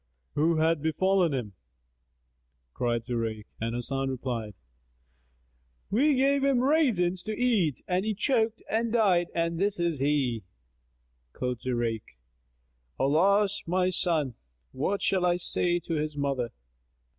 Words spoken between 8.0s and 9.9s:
he choked and died and this